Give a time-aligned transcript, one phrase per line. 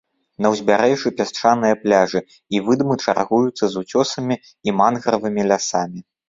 [0.43, 2.19] На ўзбярэжжы пясчаныя пляжы
[2.55, 4.35] і выдмы чаргуюцца з уцёсамі
[4.67, 5.99] і мангравымі лясамі.